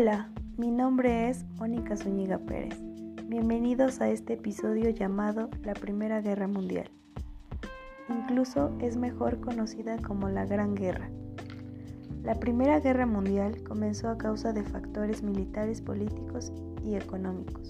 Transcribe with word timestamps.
Hola, 0.00 0.30
mi 0.56 0.70
nombre 0.70 1.28
es 1.28 1.44
Mónica 1.58 1.96
Zúñiga 1.96 2.38
Pérez. 2.38 2.78
Bienvenidos 3.24 4.00
a 4.00 4.08
este 4.08 4.34
episodio 4.34 4.90
llamado 4.90 5.50
La 5.64 5.74
Primera 5.74 6.20
Guerra 6.20 6.46
Mundial. 6.46 6.88
Incluso 8.08 8.70
es 8.80 8.96
mejor 8.96 9.40
conocida 9.40 9.98
como 9.98 10.28
la 10.28 10.46
Gran 10.46 10.76
Guerra. 10.76 11.10
La 12.22 12.38
Primera 12.38 12.78
Guerra 12.78 13.06
Mundial 13.06 13.60
comenzó 13.64 14.08
a 14.08 14.18
causa 14.18 14.52
de 14.52 14.62
factores 14.62 15.24
militares, 15.24 15.82
políticos 15.82 16.52
y 16.84 16.94
económicos, 16.94 17.68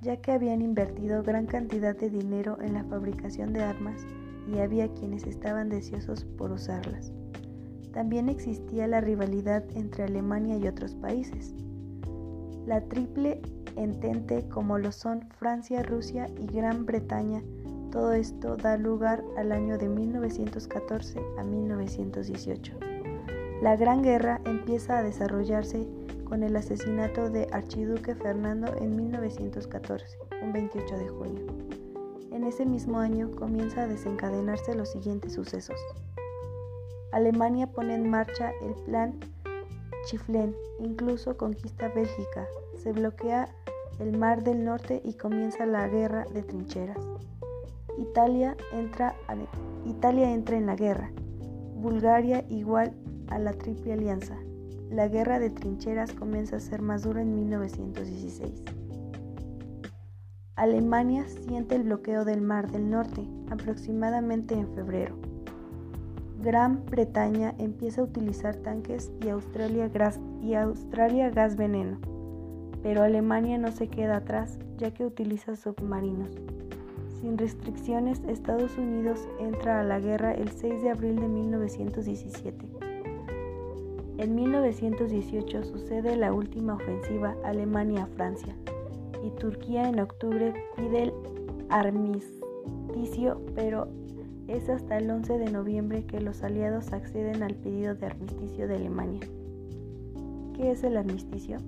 ya 0.00 0.18
que 0.18 0.30
habían 0.30 0.62
invertido 0.62 1.24
gran 1.24 1.46
cantidad 1.46 1.96
de 1.96 2.08
dinero 2.08 2.58
en 2.62 2.74
la 2.74 2.84
fabricación 2.84 3.52
de 3.52 3.64
armas 3.64 4.06
y 4.46 4.60
había 4.60 4.86
quienes 4.94 5.26
estaban 5.26 5.70
deseosos 5.70 6.24
por 6.24 6.52
usarlas. 6.52 7.10
También 7.94 8.28
existía 8.28 8.88
la 8.88 9.00
rivalidad 9.00 9.64
entre 9.76 10.02
Alemania 10.02 10.56
y 10.56 10.66
otros 10.66 10.96
países. 10.96 11.54
La 12.66 12.80
triple 12.80 13.40
entente 13.76 14.48
como 14.48 14.78
lo 14.78 14.90
son 14.90 15.28
Francia, 15.38 15.80
Rusia 15.84 16.26
y 16.36 16.46
Gran 16.46 16.86
Bretaña, 16.86 17.40
todo 17.92 18.12
esto 18.12 18.56
da 18.56 18.76
lugar 18.76 19.22
al 19.36 19.52
año 19.52 19.78
de 19.78 19.88
1914 19.88 21.20
a 21.38 21.44
1918. 21.44 22.76
La 23.62 23.76
Gran 23.76 24.02
Guerra 24.02 24.40
empieza 24.44 24.98
a 24.98 25.02
desarrollarse 25.04 25.86
con 26.24 26.42
el 26.42 26.56
asesinato 26.56 27.30
de 27.30 27.46
Archiduque 27.52 28.16
Fernando 28.16 28.74
en 28.76 28.96
1914, 28.96 30.18
un 30.42 30.52
28 30.52 30.98
de 30.98 31.08
junio. 31.08 31.46
En 32.32 32.42
ese 32.42 32.66
mismo 32.66 32.98
año 32.98 33.30
comienza 33.30 33.82
a 33.82 33.86
desencadenarse 33.86 34.74
los 34.74 34.90
siguientes 34.90 35.34
sucesos. 35.34 35.78
Alemania 37.14 37.68
pone 37.68 37.94
en 37.94 38.10
marcha 38.10 38.50
el 38.60 38.74
plan 38.86 39.14
Chiflen, 40.06 40.52
incluso 40.80 41.36
conquista 41.36 41.88
Bélgica, 41.88 42.44
se 42.82 42.90
bloquea 42.90 43.48
el 44.00 44.18
Mar 44.18 44.42
del 44.42 44.64
Norte 44.64 45.00
y 45.04 45.14
comienza 45.14 45.64
la 45.64 45.86
guerra 45.86 46.26
de 46.34 46.42
trincheras. 46.42 46.98
Italia 47.98 48.56
entra, 48.72 49.14
Italia 49.86 50.32
entra 50.32 50.56
en 50.56 50.66
la 50.66 50.74
guerra. 50.74 51.12
Bulgaria 51.76 52.44
igual 52.48 52.92
a 53.28 53.38
la 53.38 53.52
Triple 53.52 53.92
Alianza. 53.92 54.36
La 54.90 55.06
guerra 55.06 55.38
de 55.38 55.50
trincheras 55.50 56.12
comienza 56.12 56.56
a 56.56 56.60
ser 56.60 56.82
más 56.82 57.04
dura 57.04 57.22
en 57.22 57.32
1916. 57.32 58.60
Alemania 60.56 61.26
siente 61.28 61.76
el 61.76 61.84
bloqueo 61.84 62.24
del 62.24 62.40
Mar 62.40 62.72
del 62.72 62.90
Norte 62.90 63.24
aproximadamente 63.50 64.54
en 64.54 64.68
febrero. 64.74 65.33
Gran 66.44 66.84
Bretaña 66.84 67.54
empieza 67.56 68.02
a 68.02 68.04
utilizar 68.04 68.56
tanques 68.56 69.10
y 69.22 69.28
Australia, 69.30 69.88
gas, 69.88 71.56
veneno, 71.56 71.98
pero 72.82 73.02
Alemania 73.02 73.56
no 73.56 73.72
se 73.72 73.88
queda 73.88 74.18
atrás 74.18 74.58
ya 74.76 74.92
que 74.92 75.06
utiliza 75.06 75.56
submarinos. 75.56 76.28
Sin 77.18 77.38
restricciones, 77.38 78.20
Estados 78.28 78.76
Unidos 78.76 79.26
entra 79.40 79.80
a 79.80 79.84
la 79.84 79.98
guerra 80.00 80.34
el 80.34 80.50
6 80.50 80.82
de 80.82 80.90
abril 80.90 81.16
de 81.16 81.28
1917. 81.28 82.68
En 84.18 84.34
1918 84.34 85.64
sucede 85.64 86.14
la 86.14 86.34
última 86.34 86.74
ofensiva 86.74 87.34
Alemania-Francia 87.42 88.54
y 89.24 89.30
Turquía 89.30 89.88
en 89.88 89.98
octubre 89.98 90.52
pide 90.76 91.04
el 91.04 91.14
armisticio, 91.70 93.40
pero 93.54 93.88
es 94.48 94.68
hasta 94.68 94.98
el 94.98 95.10
11 95.10 95.38
de 95.38 95.50
noviembre 95.50 96.04
que 96.04 96.20
los 96.20 96.42
aliados 96.42 96.92
acceden 96.92 97.42
al 97.42 97.54
pedido 97.54 97.94
de 97.94 98.06
armisticio 98.06 98.68
de 98.68 98.76
Alemania. 98.76 99.20
¿Qué 100.54 100.70
es 100.70 100.84
el 100.84 100.96
armisticio? 100.96 101.58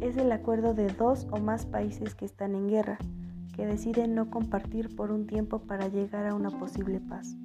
Es 0.00 0.16
el 0.16 0.30
acuerdo 0.30 0.74
de 0.74 0.88
dos 0.88 1.26
o 1.30 1.38
más 1.38 1.66
países 1.66 2.14
que 2.14 2.24
están 2.24 2.54
en 2.54 2.68
guerra, 2.68 2.98
que 3.54 3.66
deciden 3.66 4.14
no 4.14 4.30
compartir 4.30 4.94
por 4.94 5.10
un 5.10 5.26
tiempo 5.26 5.60
para 5.60 5.88
llegar 5.88 6.26
a 6.26 6.34
una 6.34 6.50
posible 6.50 7.00
paz. 7.00 7.36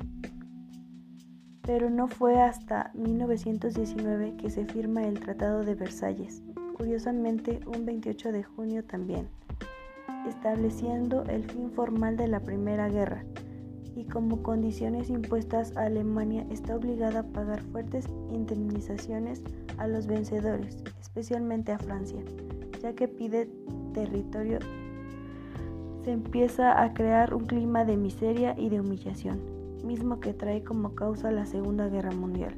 Pero 1.63 1.89
no 1.89 2.07
fue 2.07 2.41
hasta 2.41 2.91
1919 2.93 4.35
que 4.35 4.49
se 4.49 4.65
firma 4.65 5.03
el 5.03 5.19
Tratado 5.19 5.63
de 5.63 5.75
Versalles, 5.75 6.43
curiosamente 6.77 7.61
un 7.65 7.85
28 7.85 8.31
de 8.31 8.43
junio 8.43 8.83
también, 8.83 9.29
estableciendo 10.27 11.23
el 11.23 11.45
fin 11.49 11.71
formal 11.71 12.17
de 12.17 12.27
la 12.27 12.41
Primera 12.41 12.89
Guerra, 12.89 13.23
y 13.95 14.05
como 14.05 14.41
condiciones 14.41 15.09
impuestas 15.09 15.75
a 15.75 15.85
Alemania 15.85 16.45
está 16.49 16.75
obligada 16.75 17.19
a 17.19 17.27
pagar 17.27 17.61
fuertes 17.61 18.07
indemnizaciones 18.31 19.43
a 19.77 19.87
los 19.87 20.07
vencedores, 20.07 20.83
especialmente 20.99 21.71
a 21.71 21.79
Francia, 21.79 22.21
ya 22.81 22.93
que 22.93 23.07
pide 23.07 23.49
territorio. 23.93 24.59
Se 26.03 26.11
empieza 26.11 26.81
a 26.81 26.93
crear 26.93 27.33
un 27.33 27.45
clima 27.45 27.85
de 27.85 27.97
miseria 27.97 28.55
y 28.57 28.69
de 28.69 28.79
humillación, 28.79 29.39
mismo 29.85 30.19
que 30.19 30.33
trae 30.33 30.63
como 30.63 30.95
causa 30.95 31.31
la 31.31 31.45
Segunda 31.45 31.89
Guerra 31.89 32.11
Mundial. 32.11 32.55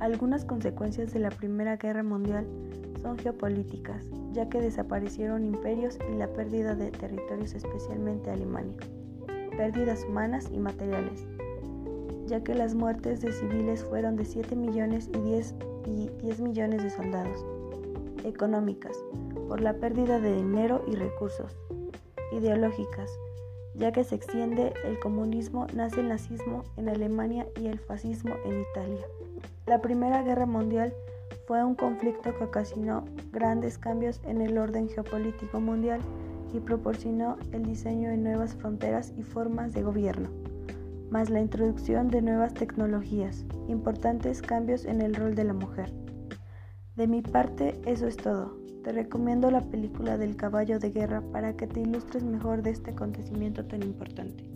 Algunas 0.00 0.44
consecuencias 0.44 1.12
de 1.12 1.20
la 1.20 1.30
Primera 1.30 1.76
Guerra 1.76 2.02
Mundial 2.02 2.46
son 3.00 3.16
geopolíticas, 3.18 4.04
ya 4.32 4.48
que 4.48 4.60
desaparecieron 4.60 5.44
imperios 5.44 5.98
y 6.12 6.16
la 6.16 6.28
pérdida 6.28 6.74
de 6.74 6.90
territorios, 6.90 7.54
especialmente 7.54 8.30
Alemania 8.30 8.76
pérdidas 9.56 10.04
humanas 10.08 10.48
y 10.52 10.58
materiales, 10.58 11.26
ya 12.26 12.42
que 12.42 12.54
las 12.54 12.74
muertes 12.74 13.20
de 13.20 13.32
civiles 13.32 13.84
fueron 13.84 14.16
de 14.16 14.24
7 14.24 14.54
millones 14.56 15.08
y 15.14 15.18
10, 15.18 15.54
y 15.86 16.08
10 16.22 16.40
millones 16.40 16.82
de 16.82 16.90
soldados. 16.90 17.44
Económicas, 18.24 18.96
por 19.48 19.60
la 19.60 19.74
pérdida 19.74 20.18
de 20.18 20.34
dinero 20.34 20.84
y 20.88 20.96
recursos. 20.96 21.56
Ideológicas, 22.32 23.10
ya 23.74 23.92
que 23.92 24.04
se 24.04 24.16
extiende 24.16 24.74
el 24.84 24.98
comunismo, 24.98 25.66
nace 25.74 26.00
el 26.00 26.08
nazismo 26.08 26.64
en 26.76 26.88
Alemania 26.88 27.46
y 27.60 27.66
el 27.66 27.78
fascismo 27.78 28.34
en 28.44 28.62
Italia. 28.62 29.06
La 29.66 29.80
Primera 29.80 30.22
Guerra 30.22 30.46
Mundial 30.46 30.94
fue 31.46 31.64
un 31.64 31.74
conflicto 31.74 32.36
que 32.36 32.44
ocasionó 32.44 33.04
grandes 33.32 33.78
cambios 33.78 34.20
en 34.24 34.40
el 34.40 34.58
orden 34.58 34.88
geopolítico 34.88 35.60
mundial 35.60 36.00
y 36.56 36.60
proporcionó 36.60 37.36
el 37.52 37.64
diseño 37.64 38.10
de 38.10 38.16
nuevas 38.16 38.54
fronteras 38.54 39.12
y 39.16 39.22
formas 39.22 39.74
de 39.74 39.82
gobierno, 39.82 40.30
más 41.10 41.28
la 41.28 41.40
introducción 41.40 42.08
de 42.08 42.22
nuevas 42.22 42.54
tecnologías, 42.54 43.44
importantes 43.68 44.40
cambios 44.40 44.86
en 44.86 45.02
el 45.02 45.14
rol 45.14 45.34
de 45.34 45.44
la 45.44 45.52
mujer. 45.52 45.92
De 46.96 47.06
mi 47.06 47.20
parte, 47.20 47.78
eso 47.84 48.06
es 48.06 48.16
todo. 48.16 48.56
Te 48.82 48.92
recomiendo 48.92 49.50
la 49.50 49.60
película 49.60 50.16
del 50.16 50.36
caballo 50.36 50.78
de 50.78 50.90
guerra 50.90 51.20
para 51.32 51.54
que 51.56 51.66
te 51.66 51.80
ilustres 51.80 52.24
mejor 52.24 52.62
de 52.62 52.70
este 52.70 52.92
acontecimiento 52.92 53.66
tan 53.66 53.82
importante. 53.82 54.48